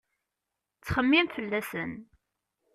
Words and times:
Ttxemmim 0.77 1.27
fell-asen. 1.35 1.91